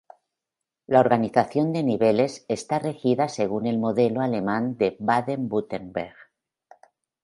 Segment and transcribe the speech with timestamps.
[0.87, 6.15] La organización de niveles está regida según el modelo alemán de Baden-Württemberg.